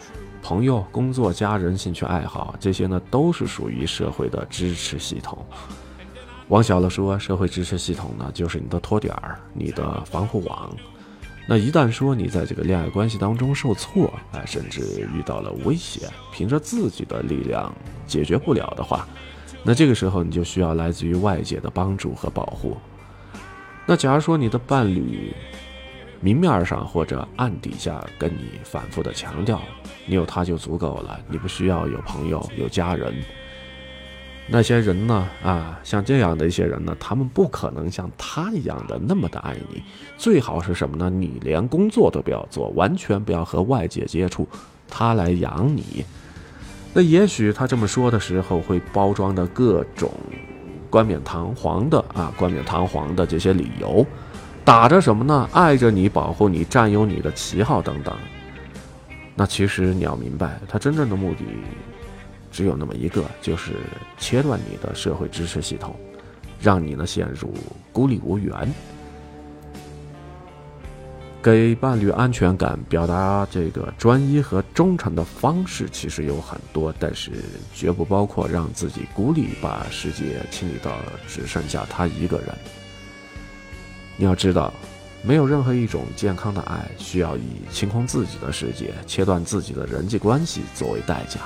[0.48, 5.46] 朋友、工作、家人、兴趣爱好，这些呢都是属于社会的支持系统。
[6.48, 10.74] 往小了说，社会支持系统呢就是你的托点儿、你的防护网。
[11.50, 17.70] 那一旦说你在这个恋爱关系当中受挫，哎，甚至遇到了威胁，凭着自己的力量
[18.06, 19.06] 解决不了的话，
[19.64, 22.78] 那这个时候你就需要来自于外界的帮助和保护。
[23.86, 25.36] 那假如说你的伴侣
[26.22, 29.62] 明面上或者暗底下跟你反复的强调，
[30.08, 33.14] 你有他就足够了，你不需要有朋友有家人。
[34.50, 35.28] 那些人呢？
[35.44, 39.84] 啊，像这样的一些人呢，他们不可能像他一样的那么的爱你。
[40.18, 41.10] 最好是什么呢？
[41.10, 44.48] 你连工作都不要做，完全不要和外界接触，
[44.88, 46.06] 他来养你。
[46.94, 50.10] 那也许他这么说的时候，会包装的各种
[50.90, 54.06] 冠冕堂皇的啊，冠冕堂皇的这些理由，
[54.64, 55.50] 打着什么呢？
[55.52, 58.16] 爱着你，保护你，占有你的旗号等等。
[59.40, 61.46] 那其实你要明白，他真正的目的
[62.52, 63.74] 只有那么一个，就是
[64.18, 65.96] 切断你的社会支持系统，
[66.60, 67.54] 让你呢陷入
[67.94, 68.68] 孤立无援。
[71.44, 77.32] 给伴侣安全感、表达这个专一和忠诚的方式其实有很多，但是
[77.76, 82.48] 绝不包括让自己孤立，把世界清理到只剩下他一个人。
[84.18, 84.74] 你要知道，
[85.24, 91.42] 没有任何一种健康的爱需要以清空自己的世界、切断自己的人际关系作为代价。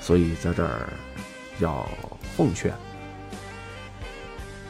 [0.00, 0.92] 所以在这儿
[1.60, 1.88] 要
[2.36, 2.72] 奉劝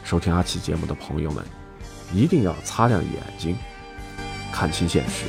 [0.03, 1.43] 收听阿奇节目的朋友们，
[2.13, 3.55] 一定要擦亮眼睛。
[4.51, 5.25] 看清现实。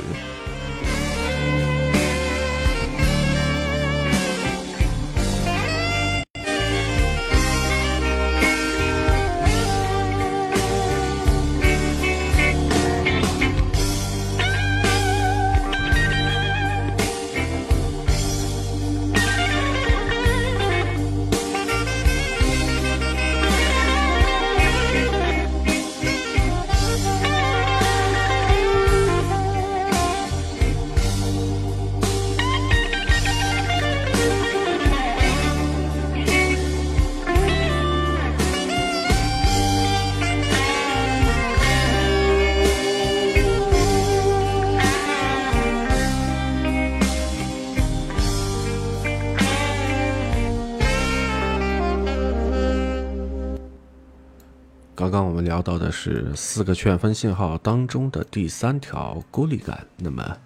[55.01, 59.87] 刚刚我们聊到的是四个劝分信号当中的第三条孤立感。
[59.97, 60.37] 那么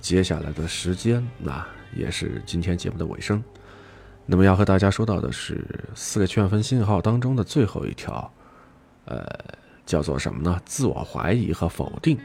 [0.00, 1.62] 接下来的时间，那
[1.94, 3.44] 也是今天节目的尾声。
[4.24, 5.62] 那么要和大家说到的是
[5.94, 8.32] 四个劝分信号当中的最后一条，
[9.04, 9.26] 呃，
[9.84, 10.58] 叫做什么呢？
[10.64, 12.18] 自我怀疑和否定。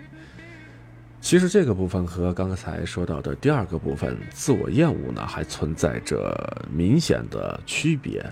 [1.20, 8.26] 其实这个部分和刚才说到的第二个部分自我厌恶呢，还存在着明显的区别。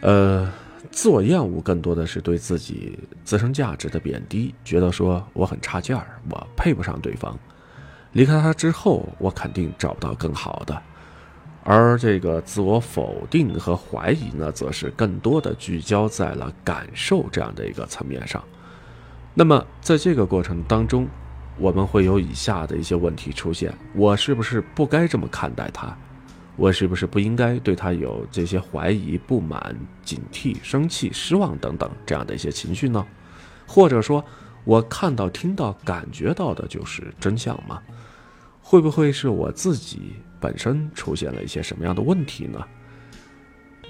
[0.00, 0.50] 呃。
[0.90, 7.38] 自我厌恶更多的是对自己自身价值的贬低，觉得说我很差劲儿，我配不上对方。
[8.12, 10.82] 离开他之后，我肯定找不到更好的。
[11.64, 18.42] 而这个自我否定和怀疑呢，则是更多的聚焦在了感受这样的一个层面上。
[19.32, 21.08] 那么在这个过程当中，
[21.58, 25.96] 我们会有以下的一些问题出现：我是不是不该这么看待他？
[26.56, 33.04] 我是不是不应该对他有这些怀疑、不满、警惕、生气、失望等等这样的一些情绪呢？
[33.66, 34.24] 或者说，
[34.64, 37.82] 我看到、听到、感觉到的就是真相吗？
[38.62, 42.64] 会不会是我自己本身出现了一些什么样的问题呢？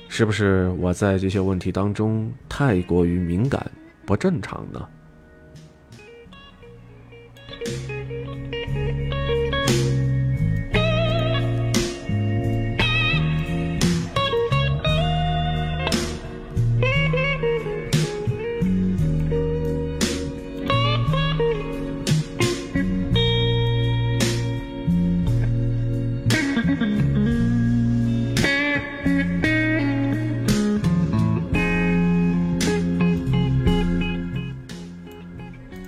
[0.08, 3.70] 是不是我在这些问题当中太过于敏感、
[4.06, 4.88] 不正常呢？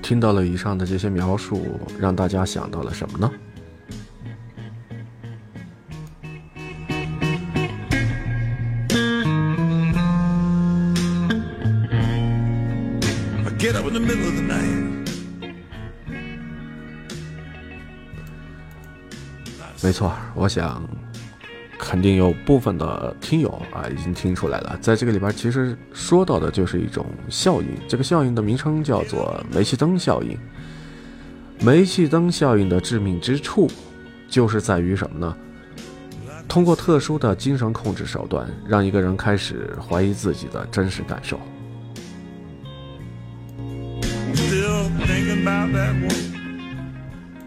[0.07, 3.29] 听到了以上的这些描述，让大家想到了什么呢？
[19.83, 20.81] 没错，我想
[21.89, 30.37] 肯定有部分的听友啊已经听出来了，在这个里边其实说到的就是一种效应，这个效应的名称叫做煤气灯效应。
[31.61, 33.71] 煤气灯效应的致命之处
[34.29, 35.37] 就是在于什么呢？
[36.49, 41.39] 通过特殊的精神控制手段，让一个人开始怀疑自己的真实感受。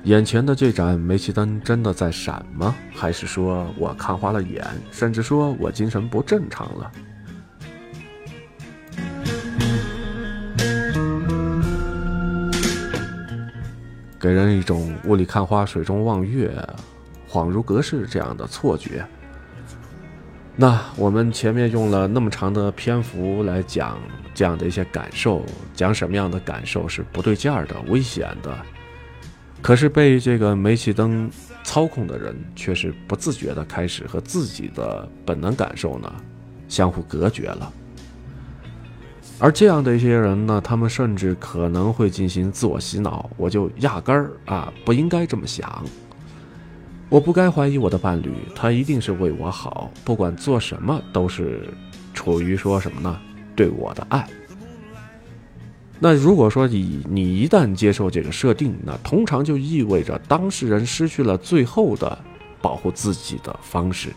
[0.09, 2.75] 眼前的这盏煤气灯真的在闪吗？
[2.91, 6.91] 还是说我看花了眼，甚至说我精神不正常了？
[14.19, 16.51] 给人一种雾里看花、水中望月、
[17.29, 19.05] 恍如隔世这样的错觉。
[20.55, 23.99] 那我们前面用了那么长的篇幅来讲
[24.33, 25.45] 这样的一些感受，
[25.75, 28.57] 讲什么样的感受是不对劲儿的、危险的。
[29.61, 31.29] 可是被这个煤气灯
[31.63, 36.11] 操控的人，却是不自觉的开始和自己的本能感受呢
[36.67, 37.71] 相互隔绝了。
[39.37, 45.85] 而这样的一些人呢，他们甚至可能会进行自我洗脑，我就压根儿啊不应该这么想，
[47.07, 51.69] 我不该怀疑我的伴侣，他一定是为我好，不管做什么都是
[52.13, 53.19] 处于说什么呢？
[53.55, 54.27] 对我的爱。
[56.01, 62.17] 那如果说你你一旦接受这个设定，那通常就意味着当事人失去了最后的
[62.61, 64.13] 保护自己的方式，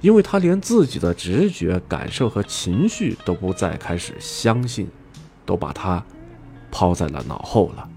[0.00, 4.88] 因为他连自己的直觉、感受和情绪都不再开始相信，
[5.44, 6.00] 都把他
[6.70, 7.88] 抛在了脑后了。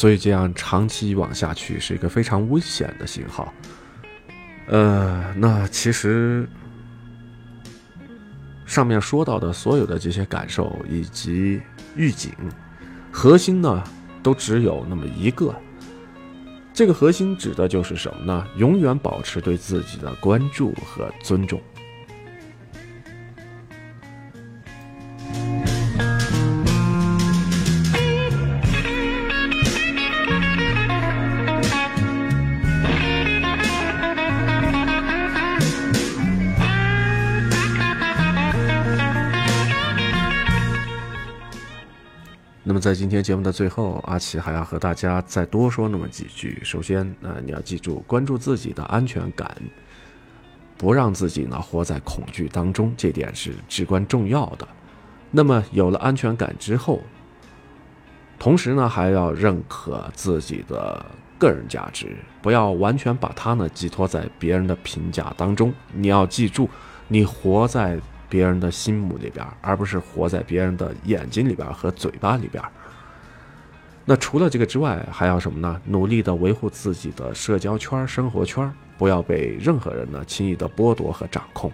[0.00, 3.52] 所以这样长期往下去是一个非常危险的信号。
[4.66, 6.48] 呃，那其实
[8.64, 11.60] 上面说到的所有的这些感受以及
[11.94, 12.32] 预警，
[13.12, 13.84] 核心呢
[14.22, 15.54] 都只有那么一个。
[16.72, 18.46] 这个核心指的就是什么呢？
[18.56, 21.60] 永远保持对自己的关注和尊重。
[42.80, 46.58] 在今天节目的最后，阿奇还要和大家再多说那么几句。
[46.64, 49.54] 首先，呃，你要记住，关注自己的安全感，
[50.78, 54.66] 不让自己呢活在恐惧当中，这点是至关重要的。
[55.30, 57.02] 那么有了安全感之后，
[58.38, 61.04] 同时呢还要认可自己的
[61.38, 65.72] 个人价值，不要完全把它呢寄托在别人的评价当中。
[65.92, 66.68] 你要记住，
[67.08, 68.00] 你活在。
[68.30, 72.62] 别人的心目里边，而不是活在别人的眼睛里边和嘴巴里边。
[74.06, 75.80] 那除了这个之外，还要什么呢？
[75.84, 81.70] 努力的维护自己的社交圈、生活圈，不要被任何人呢轻易的剥夺和掌控。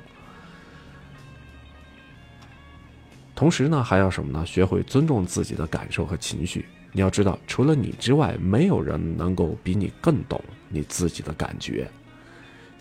[3.34, 4.44] 同时呢，还要什么呢？
[4.46, 6.66] 学会尊重自己的感受和情绪。
[6.92, 11.86] 你要知道，除了你之外，没有人能够比你更懂你自己的感觉，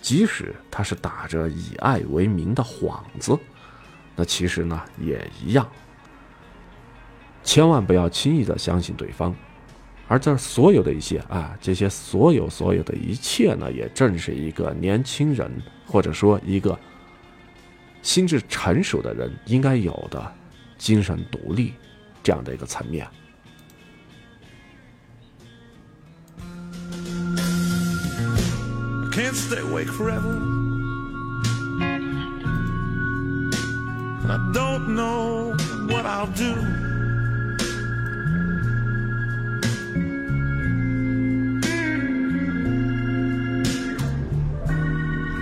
[0.02, 3.38] 即使他是打着以爱为名的幌子。
[4.16, 5.68] 那其实呢也一样，
[7.44, 9.36] 千万不要轻易的相信对方，
[10.08, 15.52] 而这所有的一些啊，这些所有所有的一切呢，也正是一个年轻人
[15.86, 16.80] 或者说一个
[18.02, 20.34] 心智成熟的人应该有的
[20.78, 21.74] 精神独立
[22.24, 23.08] 这样的一个层面。
[29.12, 30.55] Can't stay awake forever.
[34.28, 35.56] I don't know
[35.88, 36.54] what I'll do.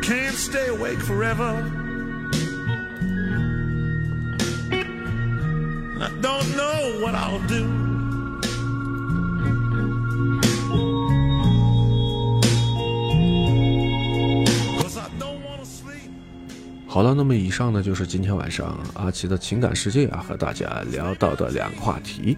[0.01, 1.51] Can't stay awake forever.
[5.99, 7.82] I don't know what I'll do.
[16.93, 22.37] 好了，那么以上呢就是今天晚上阿奇的情感世界啊和大家聊到的两个话题，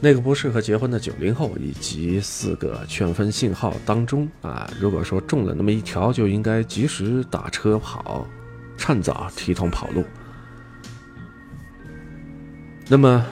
[0.00, 8.24] 那个不适合结婚的九零后以及四个劝分信号当中啊，如果说中了那么一条，就应该及时打车跑，
[8.76, 10.04] 趁早提桶跑路。
[12.86, 13.26] 那么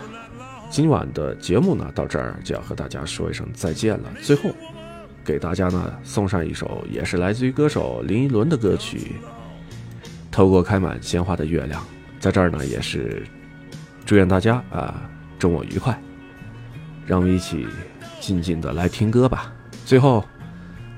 [0.69, 4.11] 今晚的节目呢到这儿就要和大家说一声再见了。
[4.21, 4.51] 最后
[5.25, 9.13] 给大家呢送上一首也是来自于歌手林依轮的歌曲。
[10.37, 11.83] 透过开满鲜花的月亮，
[12.21, 13.27] 在这儿呢，也是
[14.05, 15.09] 祝愿大家啊
[15.39, 15.99] 周末愉快。
[17.07, 17.67] 让我们一起
[18.21, 19.51] 静静的来听歌吧。
[19.87, 20.23] 最后，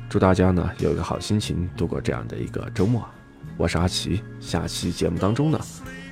[0.09, 3.09] 祝大家呢有一个好心情度过这样的一个周末。
[3.57, 5.61] 我是阿奇，下期节目当中呢，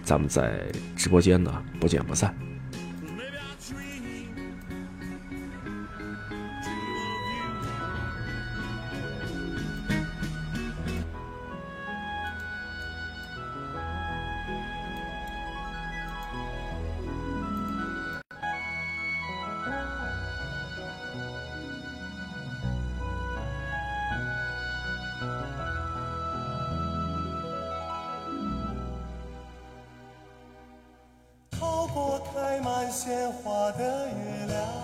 [0.05, 0.65] 咱们在
[0.95, 2.33] 直播间呢不见不散。
[31.99, 34.76] 我开满鲜花的月亮。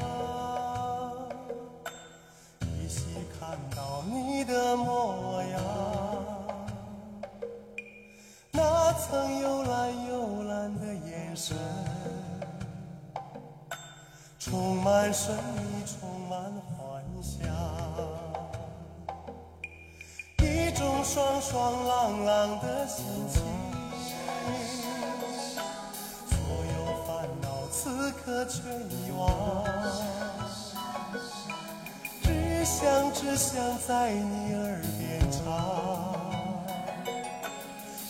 [33.92, 35.36] 在你耳边唱，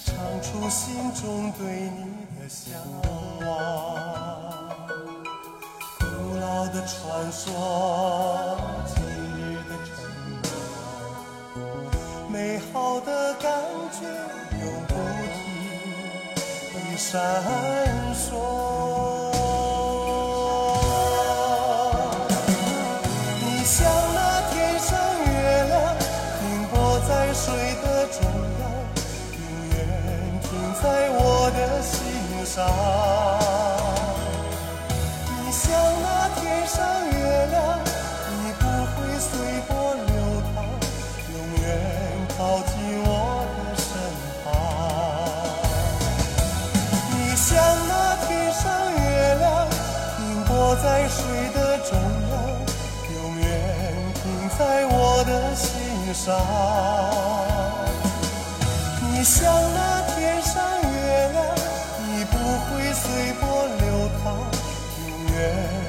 [0.04, 1.98] 唱出心中对你
[2.38, 2.62] 的向
[3.40, 3.50] 往。
[5.98, 6.04] 古
[6.38, 8.56] 老的传说，
[8.86, 8.94] 今
[9.34, 9.90] 日的承
[10.44, 10.46] 诺，
[12.30, 13.50] 美好的感
[13.90, 14.06] 觉
[14.60, 14.94] 永不
[15.34, 15.34] 停
[16.74, 17.10] 地闪
[32.62, 32.70] 上。
[35.26, 35.62] 你像
[36.02, 36.06] 那
[36.40, 36.78] 天上
[37.10, 37.16] 月
[37.50, 37.60] 亮，
[38.30, 39.30] 你不会随
[39.66, 39.70] 波
[40.06, 40.10] 流
[40.54, 40.56] 淌，
[41.32, 41.64] 永远
[42.36, 42.38] 靠
[42.68, 42.72] 近
[43.04, 43.10] 我
[43.56, 43.84] 的身
[44.44, 44.46] 旁。
[47.10, 47.50] 你像
[47.88, 47.92] 那
[48.26, 48.62] 天上
[48.94, 48.98] 月
[49.40, 49.44] 亮，
[50.16, 51.18] 停泊在水
[51.52, 51.90] 的中
[52.30, 52.32] 央，
[53.14, 53.44] 永远
[54.14, 54.22] 停
[54.56, 54.94] 在我
[55.24, 55.68] 的心
[56.14, 56.24] 上。
[59.00, 60.41] 你像那天，
[62.94, 64.36] 随波流淌，
[65.08, 65.81] 永远，